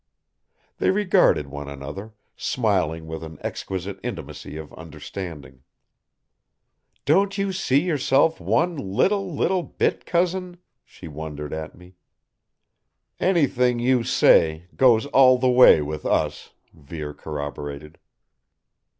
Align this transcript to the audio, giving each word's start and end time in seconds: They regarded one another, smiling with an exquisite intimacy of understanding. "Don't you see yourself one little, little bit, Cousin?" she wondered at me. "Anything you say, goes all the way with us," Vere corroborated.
They 0.79 0.89
regarded 0.89 1.45
one 1.45 1.69
another, 1.69 2.15
smiling 2.35 3.05
with 3.05 3.21
an 3.23 3.37
exquisite 3.41 3.99
intimacy 4.01 4.57
of 4.57 4.73
understanding. 4.73 5.61
"Don't 7.05 7.37
you 7.37 7.51
see 7.51 7.81
yourself 7.81 8.39
one 8.41 8.77
little, 8.77 9.31
little 9.31 9.61
bit, 9.61 10.07
Cousin?" 10.07 10.57
she 10.83 11.07
wondered 11.07 11.53
at 11.53 11.75
me. 11.75 11.93
"Anything 13.19 13.77
you 13.77 14.01
say, 14.03 14.65
goes 14.75 15.05
all 15.05 15.37
the 15.37 15.51
way 15.51 15.83
with 15.83 16.03
us," 16.03 16.55
Vere 16.73 17.13
corroborated. 17.13 17.99